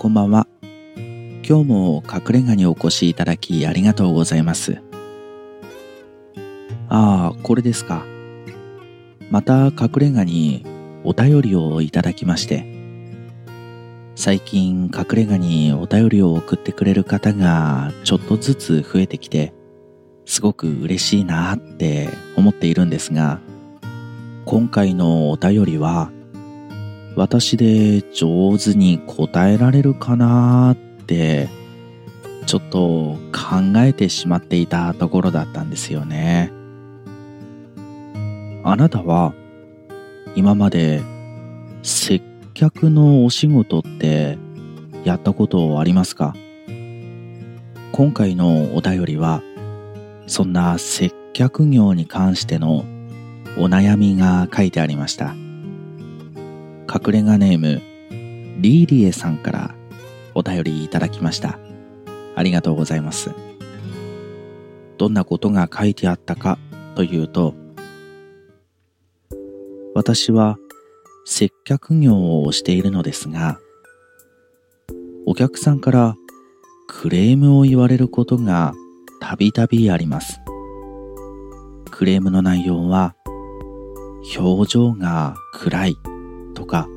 [0.00, 0.46] こんばんは。
[1.46, 4.80] 今日も隠れ家にお越しいただきありがとうございます。
[6.88, 8.06] ああ、これですか。
[9.28, 10.64] また隠れ家に
[11.04, 12.64] お便りをいただきまして、
[14.14, 19.52] 最近隠れ家にお便りを送ってくれる方がちょっとずつ増えてきて、
[20.24, 23.38] すごく嬉しいなって思っているんですが、
[24.46, 26.10] 今回のお便りは、
[27.16, 31.48] 私で上手に答えられるかなって
[32.46, 36.50] ちょっと考えてしまっていたところだったんですよね。
[38.64, 39.34] あなたは
[40.34, 41.02] 今まで
[41.82, 42.22] 接
[42.54, 44.38] 客のお仕事って
[45.04, 46.34] やったことありますか？
[47.92, 49.42] 今回のお便りは
[50.26, 52.84] そんな接客業に関しての
[53.58, 55.34] お悩みが書いてありました。
[56.92, 57.80] 隠れ家ネーム
[58.60, 59.74] リーリエさんから
[60.34, 61.58] お便りいただきました。
[62.34, 63.30] ありがとうございます。
[64.98, 66.58] どんなことが書いてあったか
[66.94, 67.54] というと
[69.94, 70.58] 私は
[71.24, 73.58] 接客業をしているのですが
[75.26, 76.16] お客さんから
[76.86, 78.74] クレームを言われることが
[79.22, 80.40] たびたびあります。
[81.90, 83.14] クレームの内容は
[84.36, 86.09] 表情が暗い。
[86.54, 86.88] とか、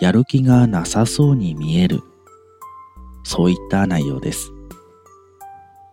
[0.00, 2.00] やる気がなさそうに見える、
[3.24, 4.52] そういった内容です。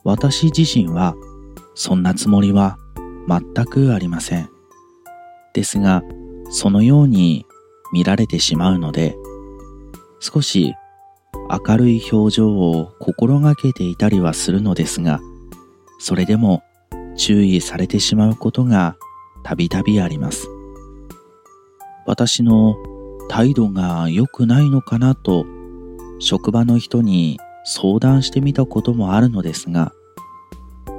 [0.03, 1.15] 私自身は
[1.73, 2.77] そんなつもりは
[3.27, 4.49] 全くありません。
[5.53, 6.03] ですが、
[6.49, 7.45] そのように
[7.91, 9.15] 見られてしまうので、
[10.19, 10.73] 少し
[11.67, 15.19] 明るい表情を心がけていたりはするのですが、
[15.99, 16.63] それでも
[17.15, 18.95] 注意されてしまうことが
[19.43, 20.47] たびたびあります。
[22.05, 22.75] 私の
[23.29, 25.45] 態度が良くないのかなと
[26.19, 29.91] 職場の人に相談してみたこともあるのですが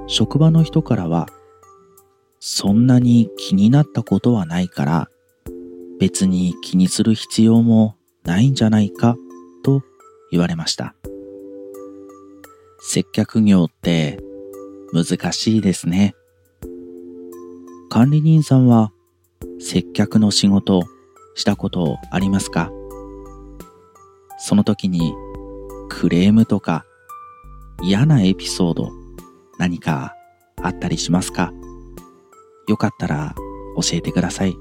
[0.08, 1.28] 職場の人からは
[2.40, 5.08] そんなに気になったことはないから
[5.98, 9.16] 別に気にする必要もないんじゃないか
[9.64, 9.82] と
[10.30, 10.94] 言われました。
[12.80, 14.20] 接客業って
[14.92, 16.14] 難しいですね。
[17.88, 18.92] 管理人さんは
[19.58, 20.82] 接客の仕事
[21.36, 22.72] したことありますか？
[24.38, 25.14] その時に
[25.88, 26.84] クレームとか
[27.82, 28.90] 嫌なエピソード
[29.58, 30.14] 何か
[30.62, 31.52] あったりしますか？
[32.68, 33.34] よかったら
[33.76, 34.56] 教えてください。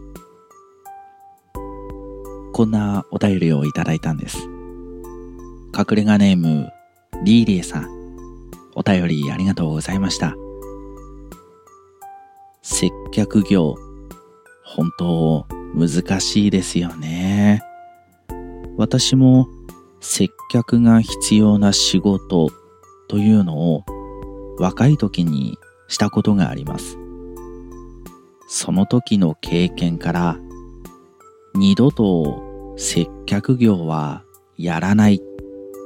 [2.53, 4.38] こんなお便りをいただいたんです。
[5.78, 6.69] 隠れ家ネーム
[7.24, 7.90] リーリエさん、
[8.75, 10.35] お便りありがとうございました。
[12.62, 13.75] 接客業、
[14.64, 17.62] 本当難しいですよね。
[18.78, 19.47] 私も
[20.00, 22.47] 接客が必要な仕事
[23.09, 23.84] というのを
[24.58, 26.97] 若い時にしたことがあります。
[28.47, 30.40] その時の経験から
[31.56, 34.24] 二度と接客業は
[34.58, 35.19] やらないっ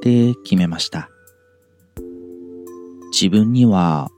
[0.01, 1.09] て決めました。
[3.11, 4.09] 自分には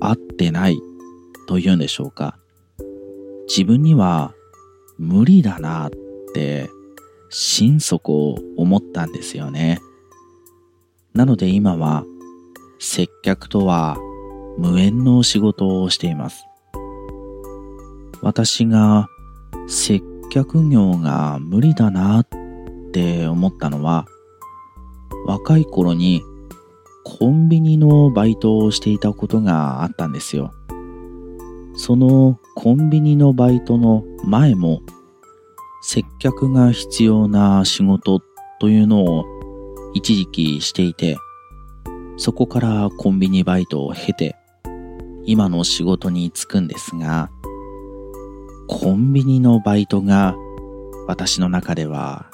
[0.00, 0.78] 合ってない
[1.46, 2.38] というんでしょうか。
[3.48, 4.34] 自分には
[4.98, 5.90] 無理だなっ
[6.34, 6.68] て
[7.30, 9.80] 心底思ったんですよね。
[11.14, 12.04] なので今は
[12.78, 13.96] 接客とは
[14.58, 16.44] 無縁の仕事をしています。
[18.22, 19.08] 私が
[19.68, 22.28] 接客業が無理だなっ
[22.92, 24.06] て思ったのは
[25.26, 26.22] 若い頃に
[27.04, 30.52] コンビニのバイトをしていたことがあったんですよ。
[31.80, 34.82] そのコンビニのバイトの前も
[35.80, 38.20] 接客が必要な仕事
[38.60, 39.24] というのを
[39.94, 41.16] 一時期していて、
[42.16, 44.36] そこからコンビニバイトを経て、
[45.24, 47.30] 今の仕事に就くんですが、
[48.66, 50.34] コンビニのバイトが
[51.06, 52.28] 私の中では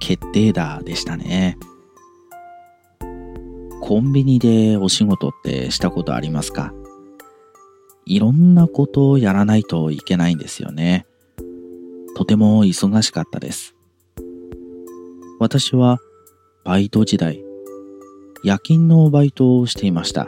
[0.00, 1.56] 決定打でしたね。
[3.80, 6.74] コンビニでお仕事ってしたことありますか？
[8.08, 11.06] いろんなことをやらないといけないんですよね。
[12.16, 13.74] とても忙しかったです。
[15.38, 15.98] 私は
[16.64, 17.44] バイト時代、
[18.42, 20.26] 夜勤のバイトをしていました。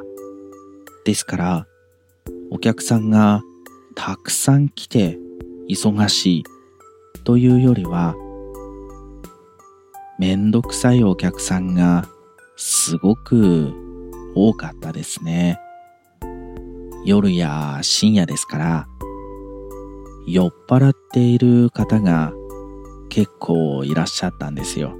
[1.06, 1.66] ですから、
[2.50, 3.42] お客さんが
[3.94, 5.18] たくさん来て
[5.70, 6.44] 忙しい
[7.24, 8.14] というよりは、
[10.18, 12.06] めんどくさいお客さんが
[12.56, 13.72] すごく
[14.34, 15.58] 多かったですね。
[17.04, 18.88] 夜や深夜ですから、
[20.26, 22.32] 酔っ払っている方が
[23.08, 24.94] 結構いらっしゃったんですよ。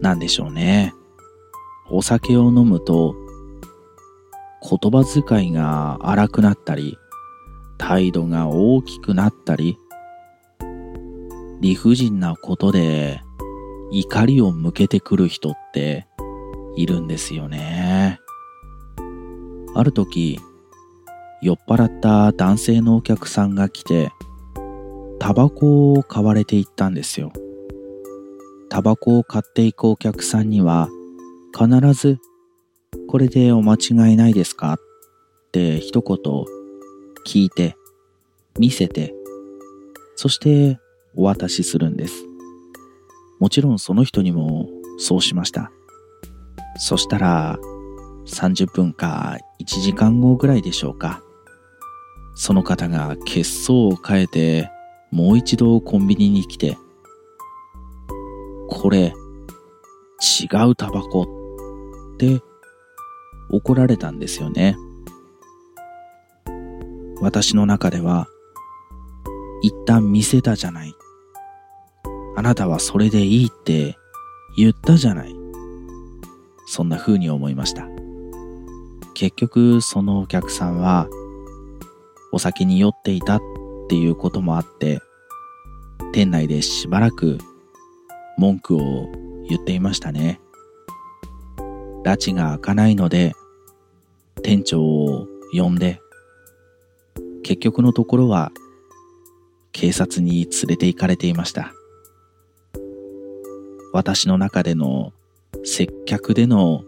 [0.00, 0.92] なんでしょうね。
[1.88, 3.14] お酒を飲むと
[4.60, 6.98] 言葉遣いが荒くなったり、
[7.78, 9.78] 態度が大きくなったり、
[11.60, 13.22] 理不尽なことで
[13.92, 16.06] 怒りを向けてくる人って
[16.76, 18.20] いるんですよね。
[19.78, 20.38] ある時、
[21.42, 24.10] 酔っ払った男性のお客さんが来て、
[25.18, 27.32] タバコを買われていったんですよ。
[28.68, 30.88] タバコを買っていくお客さんには、
[31.56, 32.18] 必ず、
[33.08, 34.74] これでお間違いないですか？
[34.74, 34.78] っ
[35.52, 36.18] て一言
[37.26, 37.76] 聞いて、
[38.58, 39.14] 見せて、
[40.16, 40.78] そして
[41.14, 42.24] お渡しするんです。
[43.38, 44.68] もちろんその人にも
[44.98, 45.70] そうしました。
[46.78, 47.58] そしたら、
[48.26, 51.22] 30分か1時間後ぐらいでしょうか。
[52.34, 54.70] その方が血相を変えて、
[55.10, 56.76] もう一度コンビニに来て、
[58.68, 59.14] これ、
[60.20, 62.40] 違うタバコって
[63.50, 64.76] 怒られたんですよね。
[67.20, 68.28] 私の中では、
[69.62, 70.94] 一旦見せたじゃない。
[72.36, 73.96] あなたはそれでいいって
[74.56, 75.34] 言ったじゃない。
[76.66, 77.95] そんな風に思いました。
[79.18, 81.08] 結局そのお客さんは
[82.32, 83.40] お酒に酔っていたっ
[83.88, 85.00] ていうこともあって
[86.12, 87.38] 店内でしばらく
[88.36, 89.10] 文句を
[89.48, 90.38] 言っていましたね。
[92.04, 93.32] 拉致が開かないので
[94.42, 95.98] 店長を呼んで
[97.42, 98.52] 結局のところは
[99.72, 101.72] 警察に連れて行かれていました。
[103.94, 105.14] 私の中での
[105.64, 106.84] 接客での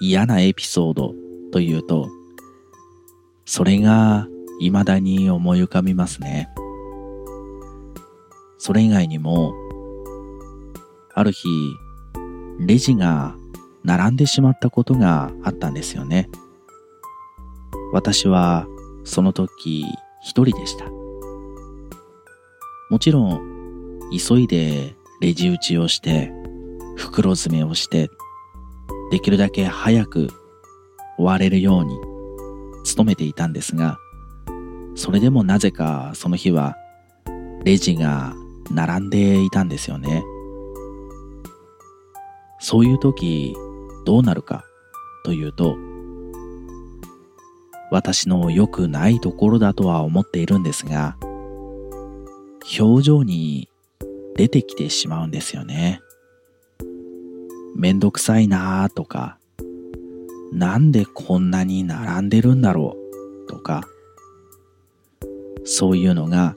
[0.00, 1.12] 嫌なエピソード
[1.52, 2.08] というと、
[3.44, 4.26] それが
[4.58, 6.48] 未だに思い浮かびますね。
[8.58, 9.54] それ以外にも、
[11.14, 11.48] ある日、
[12.58, 13.34] レジが
[13.84, 16.30] 並んでしまったことがあったんですよね。
[17.92, 18.66] 私は
[19.04, 19.84] その時
[20.22, 20.86] 一人でした。
[22.88, 26.32] もちろん、急いでレジ打ちをして
[26.96, 28.08] 袋詰めをして、
[29.10, 30.28] できるだけ早く
[31.22, 31.96] 終われるように
[32.96, 33.98] 努めていたんですが、
[34.96, 36.76] それでもなぜかその日は
[37.64, 38.34] レジが
[38.70, 40.24] 並んでいたんですよね。
[42.58, 43.54] そういう時
[44.04, 44.64] どうなるか
[45.24, 45.76] というと、
[47.90, 51.16] 私の良くないところだとは思っているんですが、
[52.78, 53.68] 表情に
[54.34, 56.00] 出てきてしまうんですよね。
[57.76, 59.38] めんどくさいなーとか、
[60.52, 62.96] なんでこんなに並んでるんだろ
[63.46, 63.82] うとか、
[65.64, 66.56] そういうのが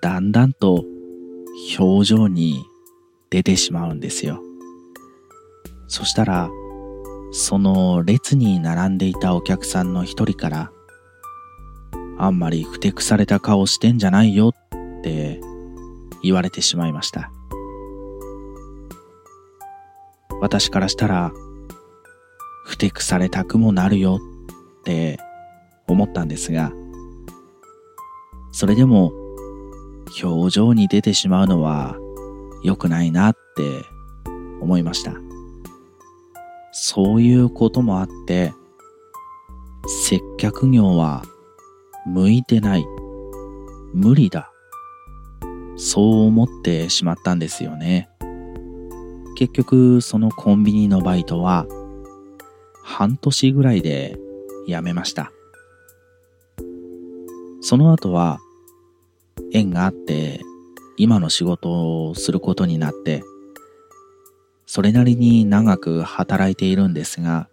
[0.00, 0.84] だんだんと
[1.78, 2.64] 表情に
[3.30, 4.42] 出てしまうんですよ。
[5.88, 6.50] そしたら、
[7.30, 10.72] その列に並んでいたお客さんの一人から、
[12.18, 15.40] あんまりふてくされた顔してんじゃないよって
[16.22, 17.30] 言われてしまいました。
[20.40, 21.32] 私からしたら、
[22.68, 24.18] ふてくされたくもなるよ
[24.80, 25.18] って
[25.88, 26.70] 思ったんですが、
[28.52, 29.10] それでも
[30.22, 31.96] 表情に出てしまうのは
[32.62, 33.38] 良くないなって
[34.60, 35.14] 思いました。
[36.70, 38.52] そういうこともあって、
[40.04, 41.22] 接客業は
[42.04, 42.84] 向いてない、
[43.94, 44.52] 無理だ、
[45.76, 48.10] そう思ってしまったんですよね。
[49.36, 51.66] 結局そのコンビニのバイトは
[52.88, 54.18] 半年ぐらいで
[54.66, 55.30] 辞めました。
[57.60, 58.38] その後は
[59.52, 60.40] 縁があって
[60.96, 63.22] 今の仕事をすることになって
[64.64, 67.48] それなりに長く働いているんですが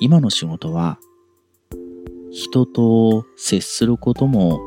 [0.00, 0.98] 今の仕事は
[2.30, 4.60] 人と接することも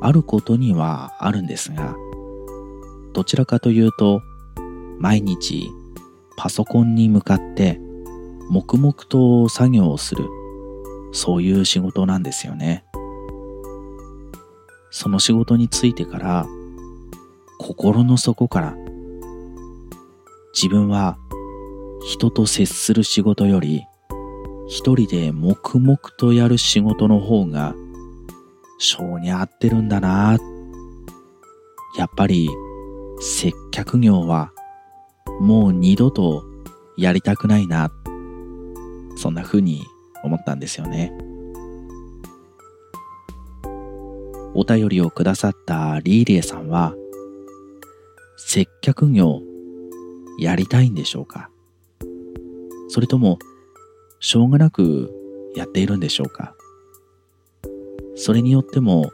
[0.00, 1.96] あることにはあるんですが
[3.14, 4.22] どちらかというと
[4.98, 5.70] 毎日
[6.36, 7.80] パソコンに向かって
[8.50, 10.28] 黙々と作業をする。
[11.12, 12.84] そういう仕事なんですよね。
[14.90, 16.46] その仕事についてから
[17.58, 18.76] 心の底から
[20.54, 21.18] 自分は
[22.04, 23.84] 人と接する仕事より
[24.68, 27.74] 一人で黙々とやる仕事の方が
[28.78, 30.38] 性に合ってるんだな。
[31.96, 32.48] やっぱり
[33.20, 34.52] 接客業は
[35.40, 36.44] もう二度と
[36.96, 37.90] やりたくないな、
[39.24, 39.86] そんな風に
[40.22, 41.10] 思ったんですよね。
[44.54, 46.94] お便りをくださったリーレイさんは、
[48.36, 49.40] 接客業
[50.38, 51.48] やりたいんでしょうか？
[52.90, 53.38] それとも、
[54.20, 55.10] しょうがなく
[55.56, 56.54] やっているんでしょうか？
[58.16, 59.10] それによっても、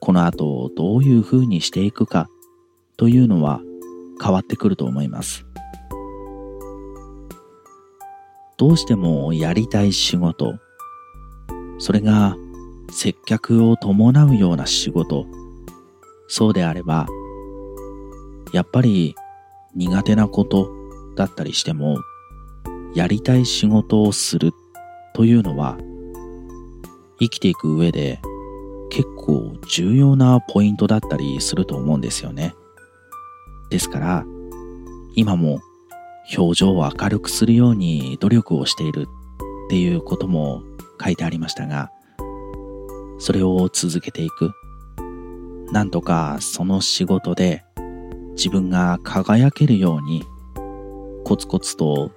[0.00, 2.28] この後どういう風にしていくか
[2.96, 3.60] というのは
[4.20, 5.43] 変わってくると思います。
[8.56, 10.54] どうしてもやりたい仕事、
[11.78, 12.36] それが
[12.90, 15.26] 接客を伴うような仕事、
[16.28, 17.08] そうであれば、
[18.52, 19.16] やっぱり
[19.74, 20.70] 苦手なこと
[21.16, 21.98] だったりしても、
[22.94, 24.52] やりたい仕事をする
[25.14, 25.76] というのは、
[27.18, 28.20] 生きていく上で
[28.90, 32.54] 結構重要なポイントだったりすると思うんですよね。
[33.70, 34.24] ですから、
[35.16, 35.60] 今も
[36.36, 39.06] 表情を明るくするように努力をしている
[39.66, 40.62] っていうことも
[41.02, 41.90] 書いてありましたが、
[43.18, 44.52] それを続けていく。
[45.72, 47.64] なんとかその仕事で
[48.36, 50.24] 自分が輝けるように
[51.24, 52.12] コツコツと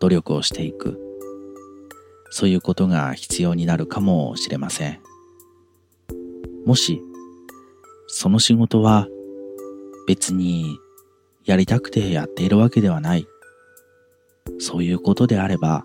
[0.00, 0.98] 努力をしていく。
[2.30, 5.00] そういうことが必要になるかもしれません。
[6.64, 7.02] もし、
[8.06, 9.08] その仕事は
[10.06, 10.78] 別に
[11.44, 13.26] やりたくてやっているわけではない。
[14.58, 15.84] そういうことであれば、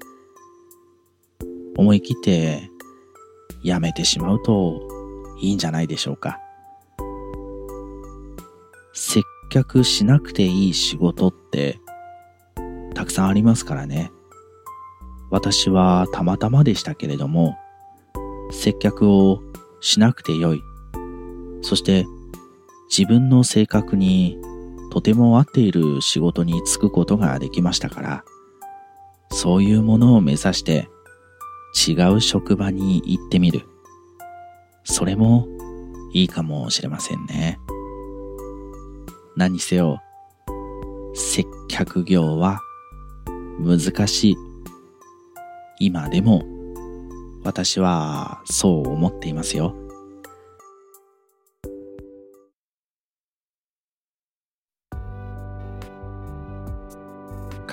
[1.78, 2.70] 思い切って
[3.64, 4.82] やめてしまうと
[5.40, 6.40] いいんじゃないでしょうか。
[8.94, 11.80] 接客しなくていい仕事って
[12.94, 14.12] たくさんありますからね。
[15.32, 17.58] 私はたまたまでしたけれども、
[18.52, 19.42] 接客を
[19.82, 20.62] しなくてよい。
[21.62, 22.06] そして
[22.90, 24.38] 自分の性格に
[24.96, 28.24] とても合っている仕事に就くことができましたから、
[29.30, 30.88] そういうものを目指して
[31.86, 33.68] 違う職場に行ってみる。
[34.86, 35.50] それも
[36.14, 37.60] いいかもしれませんね。
[39.36, 40.02] 何せよ、
[41.14, 42.62] 接客業は
[43.60, 44.38] 難しい。
[45.82, 46.42] 今でも
[47.44, 49.76] 私はそう思っていますよ。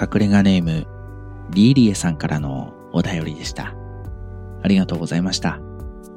[0.02, 0.88] 隠れ家ネーム、
[1.50, 3.72] リーリエさんからのお便りでした。
[4.64, 5.60] ありがとうございました。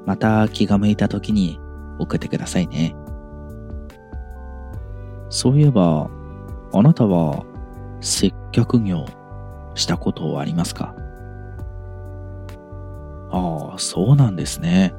[0.08, 1.60] また気が向いた時に
[2.00, 2.96] 送ってくださいね。
[5.30, 6.10] そういえば、
[6.74, 7.44] あなたは
[8.01, 9.06] 接客業
[9.75, 10.96] したことはありますか？
[13.30, 14.96] ああ、そうなんですね。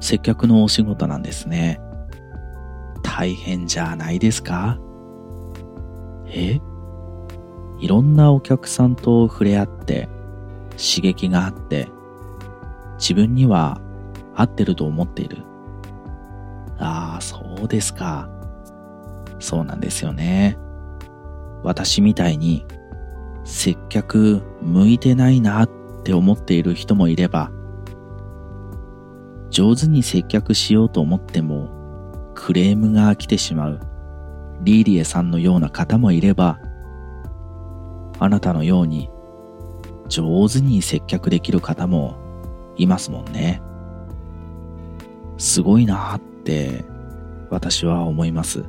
[0.00, 1.80] 接客のお仕事なんですね。
[3.02, 4.78] 大変じゃないですか？
[6.26, 6.60] え？
[7.78, 10.08] いろんなお客さんと触れ合って
[10.72, 11.88] 刺激があって
[12.98, 13.80] 自分には
[14.34, 15.38] 合ってると思っている。
[16.78, 18.28] ああ、そうですか。
[19.38, 20.58] そうなんですよね。
[21.62, 22.64] 私みたいに
[23.44, 25.70] 接客向いてないなっ
[26.04, 27.50] て思っている人もいれば、
[29.50, 33.80] 上手に接客しようと思ってもクレームが来てしまう
[34.62, 36.58] リーリエさんのような方もいれば、
[38.18, 39.10] あなたのように
[40.08, 42.16] 上手に接客できる方も
[42.76, 43.62] いますもんね。
[45.38, 46.84] すごいなって
[47.50, 48.64] 私は思います。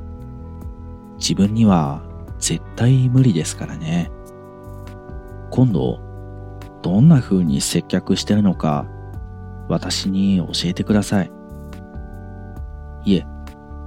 [1.18, 2.02] 自分には
[2.38, 4.10] 絶対無理ですからね。
[5.50, 5.98] 今度、
[6.82, 8.86] どんな風に接客してるのか
[9.68, 11.30] 私に教えてください。
[13.04, 13.26] いえ、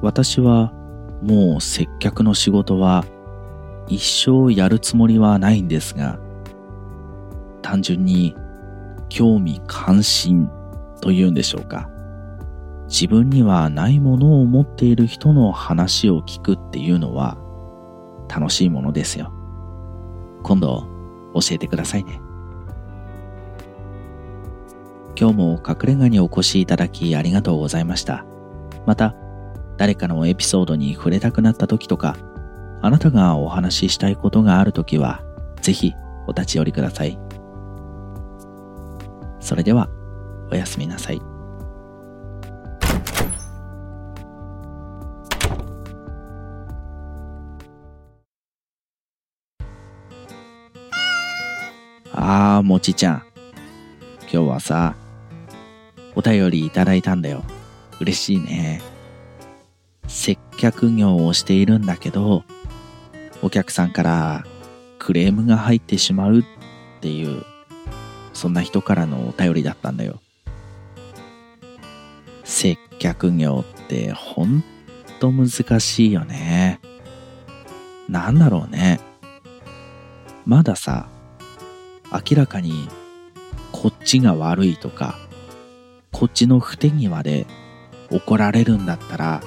[0.02, 0.74] 私は
[1.22, 3.06] もう接客の仕事は
[3.88, 6.20] 一生やるつもりはないんですが、
[7.62, 8.36] 単純に
[9.10, 10.50] 興味関心
[11.02, 11.90] というんでしょうか。
[12.88, 17.38] 自分にはないものを持っている人の話を聞くっていうのは
[18.28, 19.32] 楽しいものですよ。
[20.44, 20.86] 今度
[21.34, 22.20] 教えてくださいね。
[25.20, 28.26] 今日も隠れ家にお越しいただきありがとうございました。
[28.86, 29.16] また、
[29.78, 32.18] 誰かのエピソードに触れたくなった時とか、
[32.84, 35.22] あなたがお話ししたいことがある時は、
[35.62, 35.94] ぜひ
[36.28, 37.18] お立ち寄りください。
[39.40, 39.88] それでは、
[40.52, 41.22] おやすみなさい。
[52.14, 53.24] あー、もちちゃん。
[54.22, 54.96] 今日はさ、
[56.16, 57.44] お便りいただいたんだよ。
[58.00, 58.82] 嬉しいね。
[60.08, 62.44] 接客業をしているんだけど、
[63.42, 64.46] お客さんから
[65.00, 66.44] クレームが入ってしまうっ
[67.02, 67.44] ていう、
[68.34, 70.22] そんな人からのお便りだったんだよ。
[72.44, 74.64] 接客業ってほん
[75.20, 76.80] と難しいよね。
[78.08, 79.00] なんだろうね。
[80.46, 81.08] まださ、
[82.12, 82.90] 明らかに
[83.72, 85.18] こっちが悪いとか、
[86.12, 87.48] こっちの不手際で
[88.12, 89.42] 怒られるんだったら、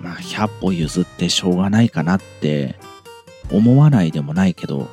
[0.00, 2.76] まあ100歩譲ってしょうがないかなって
[3.50, 4.88] 思わないでもないけど、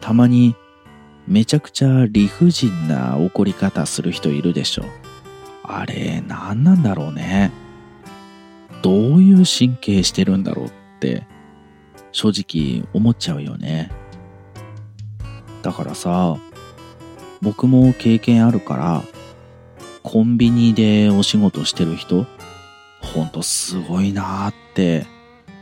[0.00, 0.54] たまに
[1.26, 4.84] めちゃくちゃ理不尽な怒り方する人いるでしょ。
[5.62, 7.52] あれ何なんだろうね。
[8.82, 11.26] どういう神経してるんだろうって
[12.12, 13.90] 正直思っちゃうよね。
[15.62, 16.36] だからさ、
[17.42, 19.02] 僕も経験あるから、
[20.02, 22.26] コンビニでお仕事してる人、
[23.14, 25.06] ほんとすごいなーって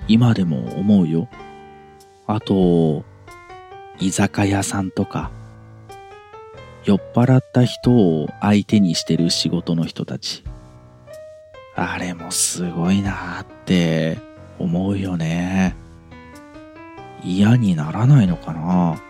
[0.07, 1.29] 今でも思うよ。
[2.27, 3.05] あと、
[3.99, 5.31] 居酒屋さんとか、
[6.85, 10.45] 酔っ払った人を相手にしてる仕事の人たち。
[11.75, 14.19] あれもすごいなーって
[14.59, 15.77] 思うよね。
[17.25, 19.01] 嫌にならないのかな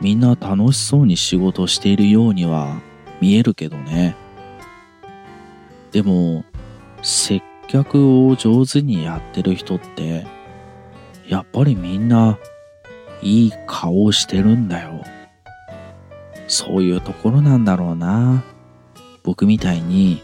[0.00, 2.80] みんな楽しそうに仕事しているようには
[3.20, 4.16] 見えるけどね。
[5.92, 6.44] でも、
[7.02, 7.42] 接
[7.72, 10.26] 客を上手にやってる人って、
[11.26, 12.38] やっぱりみんな
[13.22, 15.02] いい顔をしてるんだよ。
[16.48, 18.44] そういうところなんだろうな。
[19.22, 20.20] 僕みたいに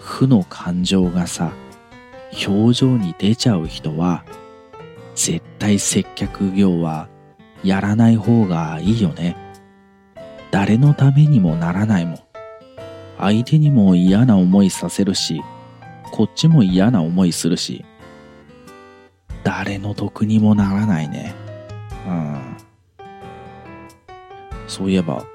[0.00, 1.52] 負の感情がさ、
[2.48, 4.24] 表情に出ちゃう人は、
[5.14, 7.08] 絶対接客業は
[7.64, 9.36] やらない方がいいよね。
[10.50, 12.18] 誰のためにもならないもん。
[13.18, 15.42] 相手にも嫌な思いさせるし、
[16.16, 17.84] こっちも嫌な思いするし、
[19.44, 21.34] 誰の得にもならないね。
[22.06, 22.56] うん。
[24.66, 25.26] そういえば、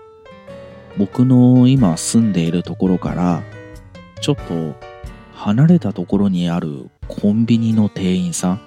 [0.98, 3.44] 僕の今住んでいるところから、
[4.22, 4.76] ちょっと
[5.34, 8.62] 離れたところにあるコンビニの店員さん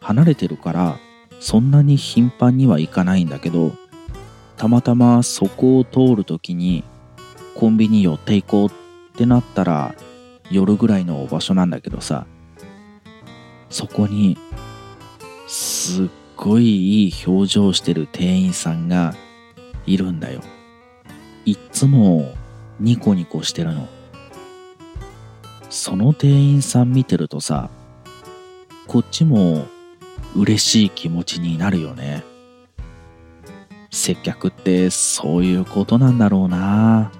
[0.00, 0.98] 離れてるから
[1.40, 3.72] そんなに頻繁には行かないんだけど
[4.56, 6.84] たまたまそこを通るときに
[7.54, 8.83] コンビニ寄っていこうっ
[9.14, 9.94] ってなったら
[10.50, 12.26] 夜ぐらいの場所なんだけどさ
[13.70, 14.36] そこに
[15.46, 19.14] すっごいいい表情してる店員さんが
[19.86, 20.40] いるんだよ
[21.44, 22.34] いっつも
[22.80, 23.86] ニコニコしてるの。
[25.70, 27.70] その店員さん見てるとさ、
[28.86, 29.66] こっちも
[30.34, 32.24] 嬉しい気持ちになるよね。
[33.90, 37.12] 接客ってそういうことなんだろうな。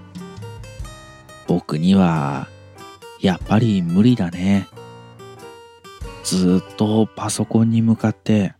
[1.46, 2.48] 僕には
[3.20, 4.68] やっぱり無理だね。
[6.24, 8.54] ずっとパソコンに向かって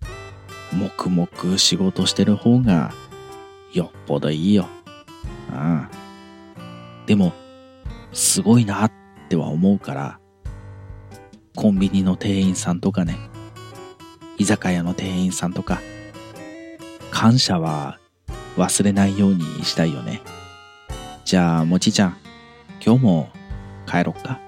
[0.73, 2.93] 黙々仕事してる方が
[3.73, 4.69] よっぽどいいよ。
[5.51, 5.89] うん。
[7.07, 7.33] でも、
[8.13, 8.93] すごいなっ
[9.29, 10.21] ては思うから、
[11.57, 13.17] コンビニの店員さんとかね、
[14.39, 15.81] 居酒屋の店員さんとか、
[17.11, 17.99] 感謝は
[18.57, 20.23] 忘れないようにしたいよね。
[21.25, 22.17] じゃあ、もちちゃん、
[22.85, 23.31] 今日も
[23.87, 24.39] 帰ろっか。